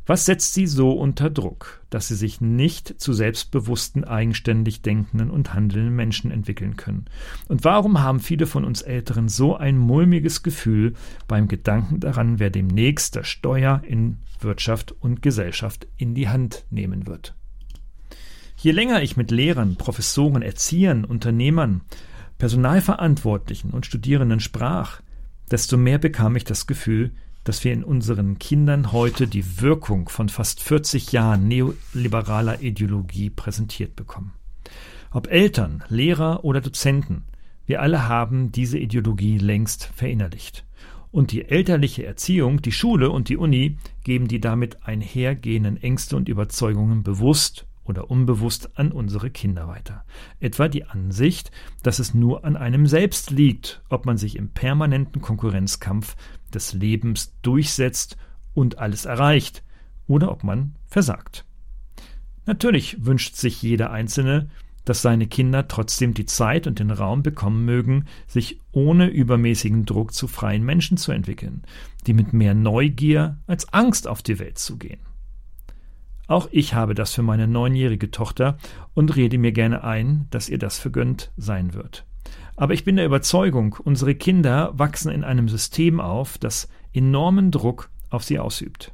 Was 0.07 0.25
setzt 0.25 0.53
sie 0.53 0.67
so 0.67 0.93
unter 0.93 1.29
Druck, 1.29 1.81
dass 1.89 2.07
sie 2.07 2.15
sich 2.15 2.39
nicht 2.39 2.95
zu 2.97 3.11
selbstbewussten, 3.11 4.05
eigenständig 4.05 4.81
denkenden 4.81 5.29
und 5.29 5.53
handelnden 5.53 5.93
Menschen 5.93 6.31
entwickeln 6.31 6.77
können? 6.77 7.05
Und 7.49 7.65
warum 7.65 7.99
haben 7.99 8.21
viele 8.21 8.47
von 8.47 8.63
uns 8.63 8.81
Älteren 8.81 9.27
so 9.27 9.57
ein 9.57 9.77
mulmiges 9.77 10.43
Gefühl 10.43 10.93
beim 11.27 11.49
Gedanken 11.49 11.99
daran, 11.99 12.39
wer 12.39 12.49
demnächst 12.49 13.17
das 13.17 13.27
Steuer 13.27 13.81
in 13.85 14.19
Wirtschaft 14.39 14.93
und 14.93 15.21
Gesellschaft 15.21 15.87
in 15.97 16.15
die 16.15 16.29
Hand 16.29 16.63
nehmen 16.69 17.05
wird? 17.05 17.35
Je 18.55 18.71
länger 18.71 19.03
ich 19.03 19.17
mit 19.17 19.29
Lehrern, 19.29 19.75
Professoren, 19.75 20.41
Erziehern, 20.41 21.03
Unternehmern, 21.03 21.81
Personalverantwortlichen 22.37 23.71
und 23.71 23.85
Studierenden 23.85 24.39
sprach, 24.39 25.01
desto 25.51 25.75
mehr 25.75 25.97
bekam 25.97 26.37
ich 26.37 26.45
das 26.45 26.65
Gefühl, 26.65 27.11
dass 27.48 27.63
wir 27.63 27.72
in 27.72 27.86
unseren 27.86 28.39
Kindern 28.39 28.92
heute 28.92 29.25
die 29.25 29.62
Wirkung 29.62 30.10
von 30.10 30.27
fast 30.27 30.62
40 30.62 31.13
Jahren 31.13 31.48
neoliberaler 31.48 32.62
Ideologie 32.62 33.30
präsentiert 33.30 33.96
bekommen. 33.96 34.34
Ob 35.12 35.32
Eltern, 35.32 35.84
Lehrer 35.88 36.44
oder 36.44 36.60
Dozenten, 36.60 37.24
wir 37.66 37.82
alle 37.82 38.08
haben 38.08 38.51
diese 38.51 38.77
Ideologie 38.77 39.38
längst 39.38 39.86
verinnerlicht. 39.96 40.66
Und 41.12 41.32
die 41.32 41.46
elterliche 41.46 42.06
Erziehung, 42.06 42.62
die 42.62 42.74
Schule 42.74 43.10
und 43.10 43.30
die 43.30 43.38
Uni 43.38 43.77
geben 44.04 44.27
die 44.27 44.42
damit 44.42 44.84
einhergehenden 44.84 45.77
Ängste 45.77 46.18
und 46.18 46.27
Überzeugungen 46.27 47.04
bewusst 47.04 47.66
oder 47.86 48.12
unbewusst 48.12 48.77
an 48.77 48.92
unsere 48.92 49.30
Kinder 49.30 49.68
weiter. 49.68 50.04
Etwa 50.39 50.68
die 50.68 50.84
Ansicht, 50.84 51.51
dass 51.84 52.00
es 52.00 52.13
nur 52.13 52.44
an 52.44 52.58
einem 52.58 52.88
selbst 52.88 53.32
liegt, 53.32 53.82
ob 53.89 54.06
man 54.06 54.18
sich 54.18 54.36
im 54.36 54.50
permanenten 54.50 55.22
Konkurrenzkampf 55.22 56.16
des 56.54 56.74
Lebens 56.74 57.36
durchsetzt 57.42 58.18
und 58.54 58.80
alles 58.80 59.06
erreicht, 59.06 59.63
oder 60.08 60.32
ob 60.32 60.44
man 60.44 60.75
versagt. 60.86 61.46
Natürlich 62.46 63.06
wünscht 63.06 63.36
sich 63.36 63.62
jeder 63.62 63.92
Einzelne, 63.92 64.50
dass 64.88 65.01
seine 65.01 65.27
Kinder 65.27 65.68
trotzdem 65.68 66.13
die 66.13 66.25
Zeit 66.25 66.66
und 66.66 66.80
den 66.80 66.92
Raum 66.92 67.22
bekommen 67.22 67.66
mögen, 67.66 68.06
sich 68.25 68.62
ohne 68.72 69.08
übermäßigen 69.08 69.86
Druck 69.86 70.13
zu 70.13 70.30
freien 70.30 70.63
Menschen 70.63 70.96
zu 70.96 71.12
entwickeln, 71.12 71.63
die 72.08 72.13
mit 72.13 72.32
mehr 72.32 72.54
Neugier 72.54 73.38
als 73.48 73.74
Angst 73.74 74.08
auf 74.08 74.24
die 74.24 74.39
Welt 74.39 74.58
zugehen. 74.58 75.01
Auch 76.27 76.48
ich 76.51 76.74
habe 76.74 76.96
das 76.96 77.13
für 77.13 77.22
meine 77.22 77.48
neunjährige 77.48 78.12
Tochter 78.12 78.58
und 78.94 79.16
rede 79.18 79.38
mir 79.38 79.51
gerne 79.51 79.84
ein, 79.84 80.27
dass 80.30 80.48
ihr 80.48 80.58
das 80.58 80.80
vergönnt 80.80 81.32
sein 81.36 81.74
wird. 81.74 82.06
Aber 82.57 82.73
ich 82.73 82.83
bin 82.83 82.95
der 82.95 83.05
Überzeugung, 83.05 83.77
unsere 83.83 84.15
Kinder 84.15 84.71
wachsen 84.73 85.11
in 85.11 85.23
einem 85.23 85.47
System 85.47 85.99
auf, 86.01 86.39
das 86.39 86.67
enormen 86.91 87.51
Druck 87.51 87.91
auf 88.09 88.23
sie 88.23 88.39
ausübt. 88.39 88.93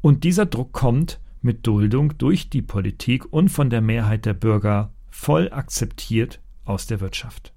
Und 0.00 0.24
dieser 0.24 0.46
Druck 0.46 0.72
kommt 0.72 1.20
mit 1.42 1.64
Duldung 1.66 2.18
durch 2.18 2.50
die 2.50 2.60
Politik 2.60 3.32
und 3.32 3.50
von 3.50 3.70
der 3.70 3.80
Mehrheit 3.80 4.26
der 4.26 4.34
Bürger 4.34 4.92
voll 5.10 5.52
akzeptiert 5.52 6.40
aus 6.64 6.88
der 6.88 7.00
Wirtschaft. 7.00 7.52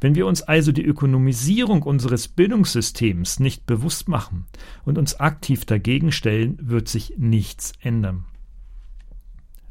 Wenn 0.00 0.16
wir 0.16 0.26
uns 0.26 0.42
also 0.42 0.72
die 0.72 0.84
Ökonomisierung 0.84 1.82
unseres 1.84 2.26
Bildungssystems 2.26 3.38
nicht 3.38 3.66
bewusst 3.66 4.08
machen 4.08 4.46
und 4.84 4.98
uns 4.98 5.20
aktiv 5.20 5.64
dagegen 5.64 6.10
stellen, 6.10 6.58
wird 6.60 6.88
sich 6.88 7.14
nichts 7.18 7.72
ändern. 7.80 8.24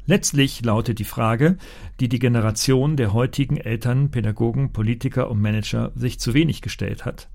Letztlich 0.06 0.64
lautet 0.64 0.98
die 0.98 1.04
Frage, 1.04 1.56
die 2.00 2.08
die 2.08 2.18
Generation 2.18 2.96
der 2.96 3.12
heutigen 3.12 3.56
Eltern, 3.56 4.10
Pädagogen, 4.10 4.72
Politiker 4.72 5.30
und 5.30 5.40
Manager 5.40 5.92
sich 5.94 6.18
zu 6.18 6.34
wenig 6.34 6.62
gestellt 6.62 7.04
hat. 7.04 7.28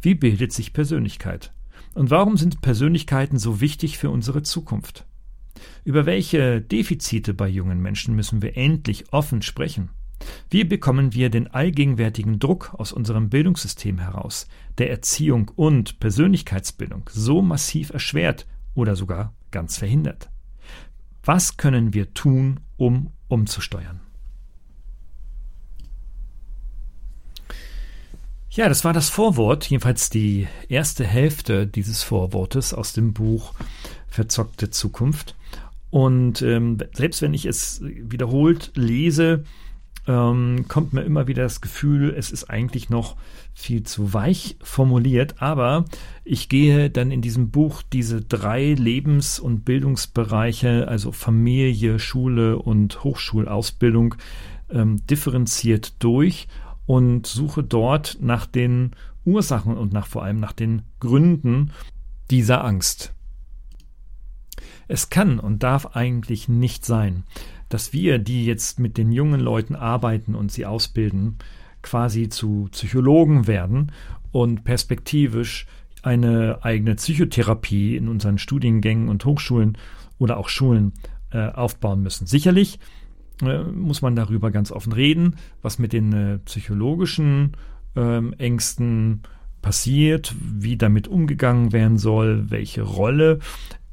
Wie 0.00 0.14
bildet 0.14 0.52
sich 0.52 0.72
Persönlichkeit? 0.72 1.52
Und 1.94 2.10
warum 2.10 2.36
sind 2.36 2.60
Persönlichkeiten 2.60 3.38
so 3.38 3.60
wichtig 3.60 3.98
für 3.98 4.10
unsere 4.10 4.42
Zukunft? 4.42 5.06
Über 5.84 6.06
welche 6.06 6.60
Defizite 6.60 7.34
bei 7.34 7.48
jungen 7.48 7.80
Menschen 7.80 8.14
müssen 8.14 8.42
wir 8.42 8.56
endlich 8.56 9.12
offen 9.12 9.42
sprechen? 9.42 9.90
Wie 10.50 10.64
bekommen 10.64 11.14
wir 11.14 11.30
den 11.30 11.48
allgegenwärtigen 11.48 12.38
Druck 12.38 12.74
aus 12.74 12.92
unserem 12.92 13.28
Bildungssystem 13.28 13.98
heraus, 13.98 14.48
der 14.78 14.90
Erziehung 14.90 15.50
und 15.54 16.00
Persönlichkeitsbildung 16.00 17.08
so 17.12 17.42
massiv 17.42 17.90
erschwert 17.90 18.46
oder 18.74 18.96
sogar 18.96 19.34
ganz 19.50 19.78
verhindert? 19.78 20.30
Was 21.26 21.56
können 21.56 21.92
wir 21.92 22.14
tun, 22.14 22.60
um 22.76 23.10
umzusteuern? 23.26 24.00
Ja, 28.50 28.68
das 28.68 28.84
war 28.84 28.92
das 28.92 29.10
Vorwort, 29.10 29.68
jedenfalls 29.68 30.08
die 30.08 30.46
erste 30.68 31.04
Hälfte 31.04 31.66
dieses 31.66 32.04
Vorwortes 32.04 32.72
aus 32.72 32.92
dem 32.92 33.12
Buch 33.12 33.54
Verzockte 34.06 34.70
Zukunft. 34.70 35.34
Und 35.90 36.42
ähm, 36.42 36.78
selbst 36.94 37.22
wenn 37.22 37.34
ich 37.34 37.44
es 37.44 37.80
wiederholt 37.82 38.70
lese, 38.76 39.42
ähm, 40.06 40.66
kommt 40.68 40.92
mir 40.92 41.02
immer 41.02 41.26
wieder 41.26 41.42
das 41.42 41.60
Gefühl, 41.60 42.14
es 42.16 42.30
ist 42.30 42.50
eigentlich 42.50 42.90
noch 42.90 43.16
viel 43.54 43.82
zu 43.82 44.12
weich 44.12 44.56
formuliert, 44.62 45.40
aber 45.40 45.84
ich 46.24 46.48
gehe 46.48 46.90
dann 46.90 47.10
in 47.10 47.22
diesem 47.22 47.50
Buch 47.50 47.82
diese 47.82 48.20
drei 48.20 48.74
Lebens- 48.74 49.38
und 49.38 49.64
Bildungsbereiche, 49.64 50.88
also 50.88 51.10
Familie, 51.12 51.98
Schule 51.98 52.58
und 52.58 53.02
Hochschulausbildung, 53.02 54.16
ähm, 54.70 55.04
differenziert 55.06 55.94
durch 56.02 56.48
und 56.86 57.26
suche 57.26 57.64
dort 57.64 58.18
nach 58.20 58.46
den 58.46 58.92
Ursachen 59.24 59.76
und 59.76 59.92
nach 59.92 60.06
vor 60.06 60.22
allem 60.22 60.38
nach 60.38 60.52
den 60.52 60.82
Gründen 61.00 61.72
dieser 62.30 62.64
Angst. 62.64 63.12
Es 64.88 65.10
kann 65.10 65.40
und 65.40 65.62
darf 65.62 65.96
eigentlich 65.96 66.48
nicht 66.48 66.84
sein, 66.84 67.24
dass 67.68 67.92
wir, 67.92 68.18
die 68.18 68.46
jetzt 68.46 68.78
mit 68.78 68.96
den 68.96 69.12
jungen 69.12 69.40
Leuten 69.40 69.74
arbeiten 69.74 70.34
und 70.34 70.52
sie 70.52 70.66
ausbilden, 70.66 71.38
quasi 71.82 72.28
zu 72.28 72.68
Psychologen 72.72 73.46
werden 73.46 73.92
und 74.32 74.64
perspektivisch 74.64 75.66
eine 76.02 76.58
eigene 76.62 76.94
Psychotherapie 76.94 77.96
in 77.96 78.08
unseren 78.08 78.38
Studiengängen 78.38 79.08
und 79.08 79.24
Hochschulen 79.24 79.76
oder 80.18 80.36
auch 80.36 80.48
Schulen 80.48 80.92
äh, 81.30 81.48
aufbauen 81.48 82.02
müssen. 82.02 82.26
Sicherlich 82.26 82.78
äh, 83.42 83.62
muss 83.64 84.02
man 84.02 84.14
darüber 84.16 84.50
ganz 84.50 84.70
offen 84.70 84.92
reden, 84.92 85.36
was 85.62 85.78
mit 85.78 85.92
den 85.92 86.12
äh, 86.12 86.38
psychologischen 86.38 87.56
ähm, 87.96 88.34
Ängsten 88.38 89.22
passiert, 89.62 90.34
wie 90.40 90.76
damit 90.76 91.08
umgegangen 91.08 91.72
werden 91.72 91.98
soll, 91.98 92.50
welche 92.50 92.82
Rolle 92.82 93.40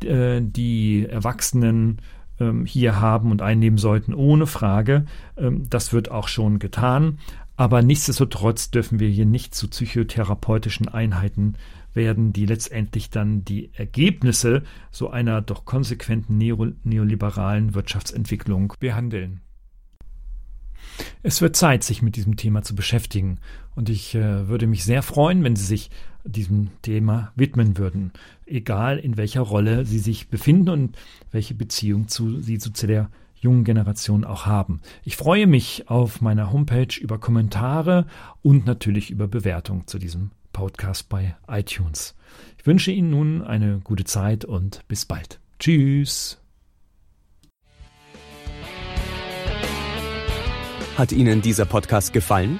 äh, 0.04 0.40
die 0.42 1.08
Erwachsenen 1.08 2.00
ähm, 2.40 2.66
hier 2.66 3.00
haben 3.00 3.32
und 3.32 3.42
einnehmen 3.42 3.78
sollten, 3.78 4.14
ohne 4.14 4.48
Frage. 4.48 5.06
Ähm, 5.38 5.70
das 5.70 5.94
wird 5.94 6.12
auch 6.12 6.28
schon 6.28 6.60
getan. 6.60 7.20
Aber 7.56 7.82
nichtsdestotrotz 7.82 8.72
dürfen 8.72 9.00
wir 9.00 9.10
hier 9.10 9.26
nicht 9.26 9.54
zu 9.54 9.68
psychotherapeutischen 9.68 10.88
Einheiten 10.88 11.56
werden, 11.94 12.34
die 12.34 12.48
letztendlich 12.48 13.12
dann 13.12 13.46
die 13.46 13.70
Ergebnisse 13.74 14.64
so 14.90 15.12
einer 15.12 15.42
doch 15.42 15.64
konsequenten 15.64 16.38
neoliberalen 16.38 17.76
Wirtschaftsentwicklung 17.76 18.74
behandeln. 18.80 19.42
Es 21.22 21.42
wird 21.42 21.56
Zeit, 21.56 21.84
sich 21.84 22.02
mit 22.02 22.16
diesem 22.16 22.36
Thema 22.36 22.64
zu 22.64 22.76
beschäftigen, 22.76 23.40
und 23.76 23.90
ich 23.90 24.14
äh, 24.14 24.48
würde 24.48 24.68
mich 24.68 24.84
sehr 24.84 25.02
freuen, 25.02 25.44
wenn 25.44 25.56
Sie 25.56 25.66
sich 25.66 25.90
diesem 26.24 26.70
Thema 26.82 27.32
widmen 27.36 27.78
würden, 27.78 28.12
egal 28.46 28.98
in 29.00 29.18
welcher 29.18 29.42
Rolle 29.42 29.86
Sie 29.86 30.00
sich 30.00 30.30
befinden 30.30 30.70
und 30.70 30.98
welche 31.32 31.54
Beziehung 31.54 32.08
zu, 32.08 32.42
Sie 32.42 32.58
zu 32.58 32.72
der 32.88 33.10
jungen 33.44 33.64
Generation 33.64 34.24
auch 34.24 34.46
haben. 34.46 34.82
Ich 35.04 35.18
freue 35.18 35.48
mich 35.48 35.90
auf 35.90 36.22
meiner 36.22 36.52
Homepage 36.52 37.00
über 37.00 37.20
Kommentare 37.20 38.08
und 38.42 38.66
natürlich 38.66 39.12
über 39.12 39.28
Bewertung 39.28 39.86
zu 39.86 40.00
diesem 40.00 40.32
Podcast 40.54 41.10
bei 41.10 41.36
iTunes. 41.48 42.16
Ich 42.58 42.66
wünsche 42.66 42.92
Ihnen 42.92 43.10
nun 43.10 43.42
eine 43.42 43.80
gute 43.84 44.06
Zeit 44.06 44.46
und 44.46 44.88
bis 44.88 45.06
bald. 45.06 45.40
Tschüss. 45.60 46.40
Hat 50.98 51.12
Ihnen 51.12 51.42
dieser 51.42 51.66
Podcast 51.66 52.14
gefallen? 52.14 52.60